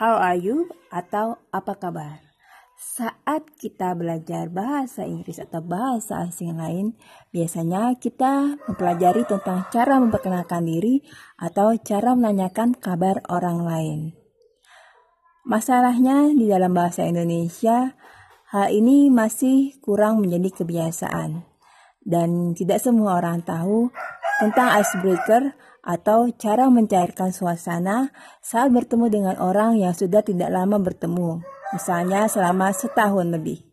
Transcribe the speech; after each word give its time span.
How 0.00 0.16
are 0.16 0.40
you? 0.40 0.64
Atau 0.88 1.36
apa 1.52 1.76
kabar? 1.76 2.24
Saat 2.80 3.52
kita 3.60 3.92
belajar 3.92 4.48
bahasa 4.48 5.04
Inggris 5.04 5.36
atau 5.36 5.60
bahasa 5.60 6.24
asing 6.24 6.56
lain, 6.56 6.96
biasanya 7.28 7.92
kita 8.00 8.56
mempelajari 8.64 9.28
tentang 9.28 9.68
cara 9.68 10.00
memperkenalkan 10.00 10.64
diri 10.64 11.04
atau 11.36 11.76
cara 11.76 12.16
menanyakan 12.16 12.80
kabar 12.80 13.20
orang 13.28 13.60
lain. 13.60 13.98
Masalahnya 15.44 16.32
di 16.32 16.48
dalam 16.48 16.72
bahasa 16.72 17.04
Indonesia, 17.04 17.92
hal 18.56 18.72
ini 18.72 19.12
masih 19.12 19.76
kurang 19.84 20.24
menjadi 20.24 20.64
kebiasaan 20.64 21.44
dan 22.08 22.56
tidak 22.56 22.80
semua 22.80 23.20
orang 23.20 23.44
tahu 23.44 23.92
tentang 24.40 24.80
icebreaker 24.80 25.52
atau 25.80 26.28
cara 26.36 26.68
mencairkan 26.68 27.32
suasana 27.32 28.12
saat 28.44 28.68
bertemu 28.72 29.06
dengan 29.08 29.36
orang 29.40 29.80
yang 29.80 29.96
sudah 29.96 30.20
tidak 30.20 30.52
lama 30.52 30.76
bertemu, 30.76 31.40
misalnya 31.72 32.28
selama 32.28 32.72
setahun 32.72 33.26
lebih. 33.32 33.64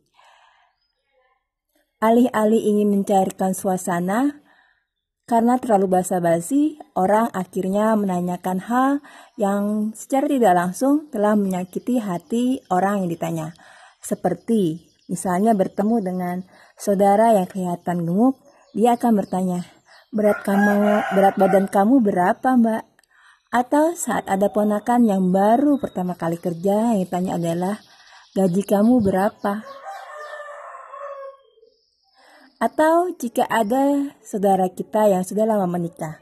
Alih-alih 1.98 2.62
ingin 2.62 2.94
mencairkan 2.94 3.58
suasana, 3.58 4.46
karena 5.28 5.60
terlalu 5.60 6.00
basa-basi, 6.00 6.80
orang 6.96 7.28
akhirnya 7.36 8.00
menanyakan 8.00 8.64
hal 8.64 8.92
yang 9.36 9.92
secara 9.92 10.32
tidak 10.32 10.56
langsung 10.56 11.12
telah 11.12 11.36
menyakiti 11.36 12.00
hati 12.00 12.64
orang 12.72 13.04
yang 13.04 13.10
ditanya. 13.12 13.48
Seperti 14.00 14.88
misalnya 15.12 15.52
bertemu 15.52 15.96
dengan 16.00 16.38
saudara 16.80 17.36
yang 17.36 17.44
kelihatan 17.44 18.08
gemuk, 18.08 18.40
dia 18.72 18.96
akan 18.96 19.20
bertanya, 19.20 19.68
berat 20.12 20.40
kamu, 20.44 21.04
berat 21.16 21.36
badan 21.36 21.68
kamu 21.68 22.00
berapa 22.00 22.50
mbak? 22.56 22.84
Atau 23.48 23.96
saat 23.96 24.28
ada 24.28 24.52
ponakan 24.52 25.08
yang 25.08 25.32
baru 25.32 25.80
pertama 25.80 26.16
kali 26.20 26.36
kerja 26.36 26.96
yang 26.96 27.00
ditanya 27.04 27.40
adalah 27.40 27.76
gaji 28.36 28.64
kamu 28.64 29.00
berapa? 29.00 29.64
Atau 32.58 33.14
jika 33.16 33.46
ada 33.46 34.18
saudara 34.26 34.68
kita 34.74 35.08
yang 35.08 35.22
sudah 35.22 35.46
lama 35.46 35.70
menikah, 35.70 36.18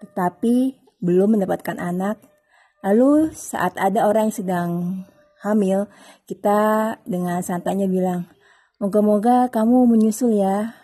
tetapi 0.00 0.78
belum 1.02 1.34
mendapatkan 1.34 1.76
anak, 1.76 2.22
lalu 2.86 3.34
saat 3.34 3.74
ada 3.74 4.06
orang 4.06 4.30
yang 4.30 4.36
sedang 4.38 4.70
hamil, 5.42 5.90
kita 6.30 6.94
dengan 7.02 7.42
santainya 7.42 7.90
bilang, 7.90 8.30
moga-moga 8.78 9.50
kamu 9.50 9.90
menyusul 9.90 10.38
ya. 10.38 10.81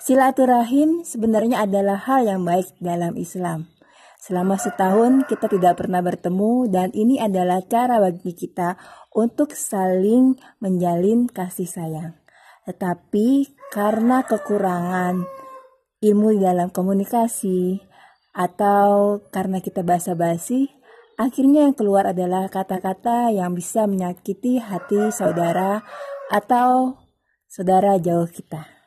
Silaturahim 0.00 1.04
sebenarnya 1.04 1.68
adalah 1.68 2.00
hal 2.00 2.24
yang 2.24 2.40
baik 2.40 2.72
dalam 2.80 3.20
Islam. 3.20 3.68
Selama 4.16 4.56
setahun 4.56 5.28
kita 5.28 5.44
tidak 5.44 5.76
pernah 5.76 6.00
bertemu 6.00 6.72
dan 6.72 6.88
ini 6.96 7.20
adalah 7.20 7.60
cara 7.68 8.00
bagi 8.00 8.32
kita 8.32 8.80
untuk 9.12 9.52
saling 9.52 10.40
menjalin 10.56 11.28
kasih 11.28 11.68
sayang. 11.68 12.16
Tetapi 12.64 13.60
karena 13.68 14.24
kekurangan 14.24 15.20
ilmu 16.00 16.32
dalam 16.40 16.72
komunikasi 16.72 17.84
atau 18.32 19.20
karena 19.28 19.60
kita 19.60 19.84
basa-basi, 19.84 20.72
akhirnya 21.20 21.68
yang 21.68 21.76
keluar 21.76 22.08
adalah 22.08 22.48
kata-kata 22.48 23.36
yang 23.36 23.52
bisa 23.52 23.84
menyakiti 23.84 24.64
hati 24.64 25.12
saudara 25.12 25.84
atau 26.32 26.96
saudara 27.52 28.00
jauh 28.00 28.28
kita. 28.32 28.79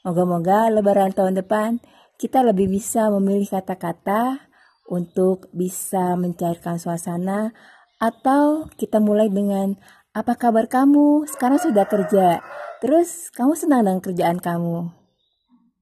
Moga-moga 0.00 0.72
lebaran 0.72 1.12
tahun 1.12 1.36
depan 1.44 1.76
kita 2.16 2.40
lebih 2.40 2.72
bisa 2.72 3.12
memilih 3.12 3.48
kata-kata 3.48 4.48
untuk 4.88 5.52
bisa 5.52 6.16
mencairkan 6.16 6.80
suasana 6.80 7.52
atau 8.00 8.64
kita 8.80 8.96
mulai 8.96 9.28
dengan 9.28 9.76
apa 10.16 10.34
kabar 10.40 10.66
kamu? 10.72 11.28
Sekarang 11.28 11.60
sudah 11.60 11.84
kerja. 11.84 12.40
Terus 12.80 13.28
kamu 13.36 13.52
senang 13.56 13.84
dengan 13.84 14.00
kerjaan 14.00 14.40
kamu? 14.40 14.99